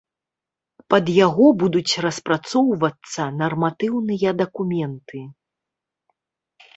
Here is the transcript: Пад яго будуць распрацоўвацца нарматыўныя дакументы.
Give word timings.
Пад 0.91 1.09
яго 1.25 1.45
будуць 1.63 1.99
распрацоўвацца 2.05 3.27
нарматыўныя 3.41 4.29
дакументы. 4.41 5.21